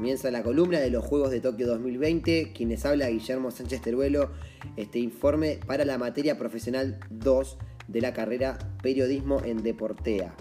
[0.00, 2.54] Comienza la columna de los Juegos de Tokio 2020.
[2.54, 4.30] Quienes habla Guillermo Sánchez Teruelo.
[4.78, 10.34] Este informe para la materia profesional 2 de la carrera Periodismo en Deportea.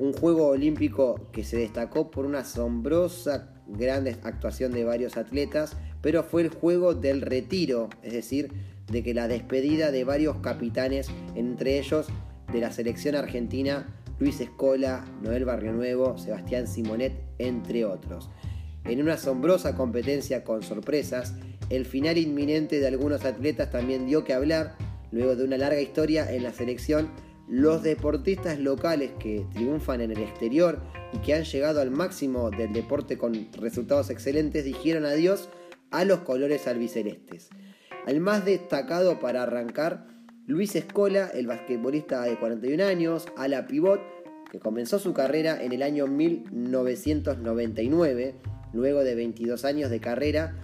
[0.00, 6.24] Un juego olímpico que se destacó por una asombrosa gran actuación de varios atletas, pero
[6.24, 8.50] fue el juego del retiro, es decir,
[8.90, 12.08] de que la despedida de varios capitanes, entre ellos
[12.52, 18.28] de la selección argentina, Luis Escola, Noel Barrio Nuevo, Sebastián Simonet, entre otros.
[18.88, 21.34] En una asombrosa competencia con sorpresas,
[21.68, 24.78] el final inminente de algunos atletas también dio que hablar,
[25.12, 27.10] luego de una larga historia en la selección,
[27.46, 30.80] los deportistas locales que triunfan en el exterior
[31.12, 35.50] y que han llegado al máximo del deporte con resultados excelentes dijeron adiós
[35.90, 37.50] a los colores albicelestes.
[38.06, 40.06] Al más destacado para arrancar,
[40.46, 44.00] Luis Escola, el basquetbolista de 41 años, a la pivot,
[44.50, 48.34] que comenzó su carrera en el año 1999
[48.72, 50.54] luego de 22 años de carrera,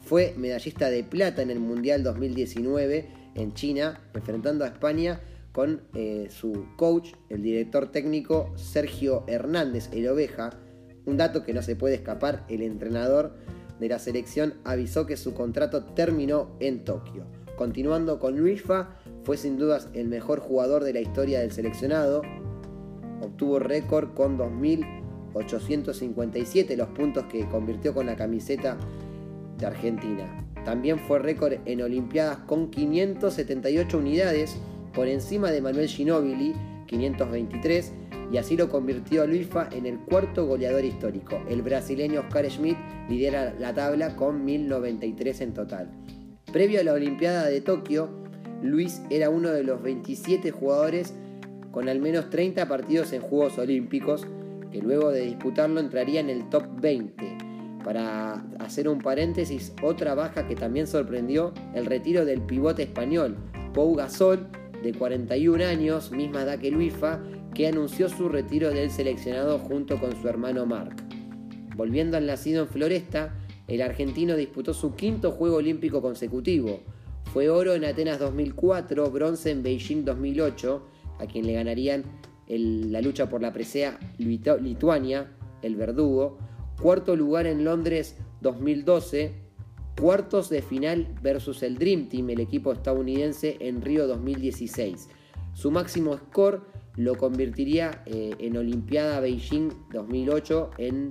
[0.00, 5.20] fue medallista de plata en el Mundial 2019 en China, enfrentando a España
[5.52, 10.50] con eh, su coach, el director técnico Sergio Hernández, el oveja.
[11.06, 13.36] Un dato que no se puede escapar, el entrenador
[13.78, 17.24] de la selección avisó que su contrato terminó en Tokio.
[17.56, 22.22] Continuando con Luisfa, fue sin dudas el mejor jugador de la historia del seleccionado.
[23.20, 25.03] Obtuvo récord con 2000
[25.34, 28.78] 857 los puntos que convirtió con la camiseta
[29.58, 30.46] de Argentina.
[30.64, 34.56] También fue récord en Olimpiadas con 578 unidades
[34.94, 36.54] por encima de Manuel Ginóbili,
[36.86, 37.92] 523,
[38.32, 41.40] y así lo convirtió a Luifa en el cuarto goleador histórico.
[41.48, 45.90] El brasileño Oscar Schmidt lidera la tabla con 1093 en total.
[46.52, 48.08] Previo a la Olimpiada de Tokio,
[48.62, 51.12] Luis era uno de los 27 jugadores
[51.70, 54.26] con al menos 30 partidos en Juegos Olímpicos,
[54.74, 57.38] que luego de disputarlo entraría en el top 20.
[57.84, 63.36] Para hacer un paréntesis, otra baja que también sorprendió, el retiro del pivote español,
[63.72, 64.48] Pau Gasol,
[64.82, 67.22] de 41 años, misma edad que Luifa,
[67.54, 71.04] que anunció su retiro del seleccionado junto con su hermano Marc.
[71.76, 73.32] Volviendo al nacido en Floresta,
[73.68, 76.80] el argentino disputó su quinto Juego Olímpico consecutivo.
[77.32, 80.84] Fue oro en Atenas 2004, bronce en Beijing 2008,
[81.20, 82.02] a quien le ganarían
[82.48, 85.32] la lucha por la presea Lituania,
[85.62, 86.38] el verdugo,
[86.80, 89.32] cuarto lugar en Londres 2012,
[89.98, 95.08] cuartos de final versus el Dream Team, el equipo estadounidense en Río 2016.
[95.54, 96.62] Su máximo score
[96.96, 101.10] lo convertiría eh, en Olimpiada Beijing 2008 en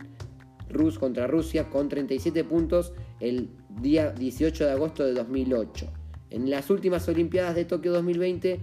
[0.70, 3.50] Rus contra Rusia con 37 puntos el
[3.82, 5.88] día 18 de agosto de 2008.
[6.30, 8.60] En las últimas Olimpiadas de Tokio 2020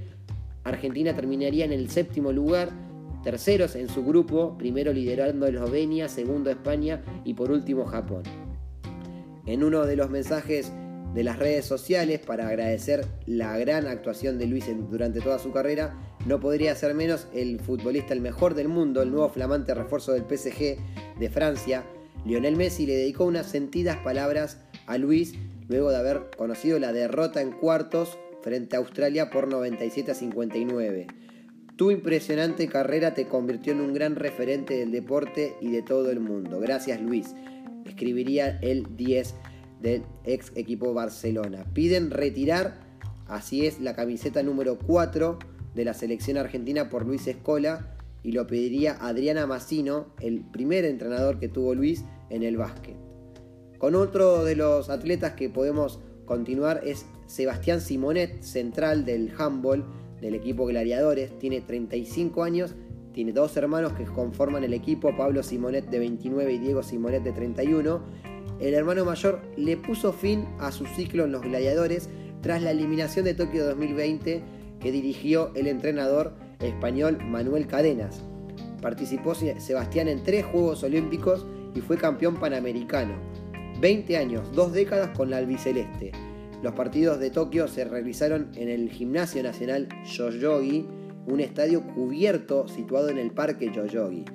[0.64, 2.70] Argentina terminaría en el séptimo lugar,
[3.22, 8.22] terceros en su grupo, primero liderando Eslovenia, segundo España y por último Japón.
[9.46, 10.72] En uno de los mensajes
[11.14, 15.98] de las redes sociales para agradecer la gran actuación de Luis durante toda su carrera,
[16.26, 20.24] no podría ser menos el futbolista el mejor del mundo, el nuevo flamante refuerzo del
[20.24, 20.76] PSG
[21.18, 21.84] de Francia,
[22.24, 25.34] Lionel Messi le dedicó unas sentidas palabras a Luis
[25.68, 31.06] luego de haber conocido la derrota en cuartos frente a Australia por 97 a 59.
[31.76, 36.20] Tu impresionante carrera te convirtió en un gran referente del deporte y de todo el
[36.20, 36.60] mundo.
[36.60, 37.34] Gracias Luis,
[37.86, 39.34] escribiría el 10
[39.80, 41.64] del ex equipo Barcelona.
[41.72, 42.80] Piden retirar,
[43.26, 45.38] así es, la camiseta número 4
[45.74, 51.38] de la selección argentina por Luis Escola y lo pediría Adriana Massino, el primer entrenador
[51.38, 52.96] que tuvo Luis en el básquet.
[53.78, 59.84] Con otro de los atletas que podemos continuar es Sebastián Simonet, central del handball
[60.20, 61.38] del equipo Gladiadores.
[61.38, 62.74] Tiene 35 años,
[63.12, 67.30] tiene dos hermanos que conforman el equipo, Pablo Simonet de 29 y Diego Simonet de
[67.30, 68.00] 31.
[68.58, 72.08] El hermano mayor le puso fin a su ciclo en los Gladiadores
[72.42, 74.42] tras la eliminación de Tokio 2020
[74.80, 78.22] que dirigió el entrenador español Manuel Cadenas.
[78.82, 81.46] Participó Sebastián en tres Juegos Olímpicos
[81.76, 83.14] y fue campeón panamericano.
[83.80, 86.10] 20 años, dos décadas con la albiceleste.
[86.62, 90.86] Los partidos de Tokio se realizaron en el Gimnasio Nacional Yoyogi,
[91.26, 94.26] un estadio cubierto situado en el Parque Yoyogi.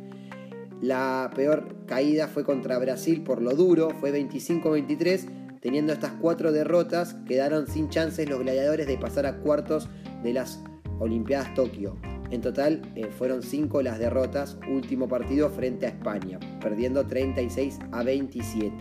[0.82, 5.60] La peor caída fue contra Brasil por lo duro, fue 25-23.
[5.62, 9.88] Teniendo estas cuatro derrotas, quedaron sin chances los gladiadores de pasar a cuartos
[10.24, 10.64] de las
[11.00, 11.98] Olimpiadas Tokio.
[12.32, 18.04] En total eh, fueron cinco las derrotas, último partido frente a España, perdiendo 36 a
[18.04, 18.74] 27.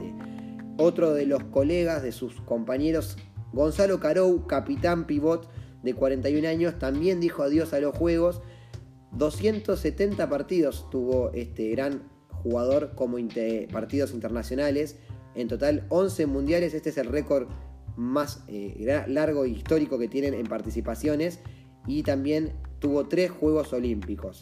[0.78, 3.16] Otro de los colegas de sus compañeros,
[3.54, 5.48] Gonzalo Carou, capitán pivot
[5.82, 8.42] de 41 años, también dijo adiós a los Juegos.
[9.12, 13.16] 270 partidos tuvo este gran jugador como
[13.72, 14.98] partidos internacionales.
[15.34, 17.48] En total 11 mundiales, este es el récord
[17.96, 21.40] más eh, largo e histórico que tienen en participaciones.
[21.86, 24.40] Y también tuvo tres Juegos Olímpicos.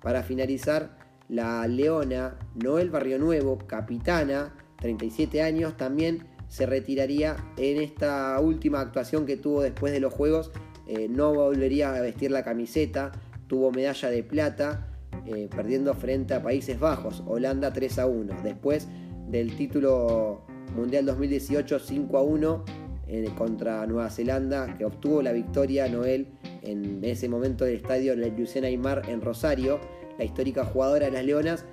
[0.00, 0.98] Para finalizar,
[1.28, 9.26] la leona Noel Barrio Nuevo, capitana, 37 años, también se retiraría en esta última actuación
[9.26, 10.52] que tuvo después de los Juegos.
[10.86, 13.10] Eh, no volvería a vestir la camiseta,
[13.48, 14.86] tuvo medalla de plata,
[15.26, 18.42] eh, perdiendo frente a Países Bajos, Holanda 3 a 1.
[18.44, 18.86] Después
[19.28, 20.44] del título
[20.76, 22.64] Mundial 2018 5 a 1
[23.08, 26.28] eh, contra Nueva Zelanda, que obtuvo la victoria Noel
[26.62, 29.80] en ese momento del estadio Lucena Aymar en Rosario.
[30.18, 31.64] La histórica jugadora de las Leonas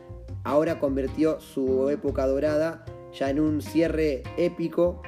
[0.43, 2.83] ahora convirtió su época dorada
[3.13, 5.01] ya en un cierre épico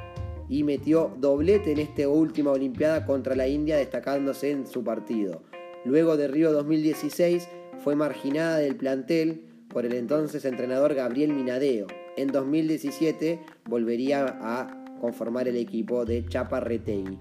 [0.49, 5.41] y metió doblete en esta última Olimpiada contra la India destacándose en su partido.
[5.85, 7.47] Luego de Río 2016
[7.83, 11.87] fue marginada del plantel por el entonces entrenador Gabriel Minadeo.
[12.15, 17.17] En 2017 volvería a conformar el equipo de Chaparretegui.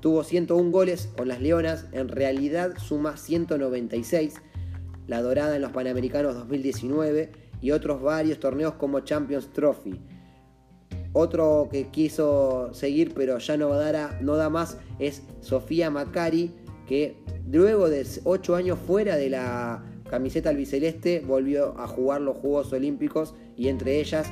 [0.00, 4.34] Tuvo 101 goles con las Leonas, en realidad suma 196.
[5.06, 7.30] La Dorada en los Panamericanos 2019
[7.60, 10.00] y otros varios torneos como Champions Trophy.
[11.12, 13.70] Otro que quiso seguir pero ya no,
[14.20, 16.54] no da más es Sofía Macari,
[16.86, 17.16] que
[17.50, 23.34] luego de 8 años fuera de la camiseta albiceleste volvió a jugar los Juegos Olímpicos
[23.56, 24.30] y entre ellas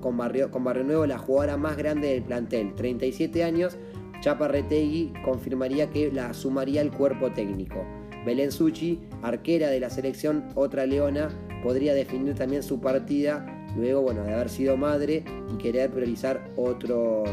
[0.00, 3.76] con, Barrio, con Barrio Nuevo la jugadora más grande del plantel, 37 años,
[4.20, 7.84] Chapa Retegui confirmaría que la sumaría el cuerpo técnico.
[8.24, 11.30] Belén Suchi, arquera de la selección, otra leona,
[11.62, 17.30] podría definir también su partida luego bueno, de haber sido madre y querer priorizar otros,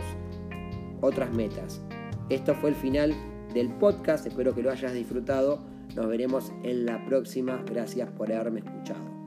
[1.02, 1.82] otras metas.
[2.30, 3.14] Esto fue el final
[3.54, 5.60] del podcast, espero que lo hayas disfrutado.
[5.96, 7.64] Nos veremos en la próxima.
[7.66, 9.19] Gracias por haberme escuchado.